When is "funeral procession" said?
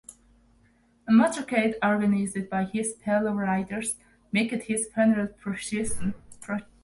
4.91-6.15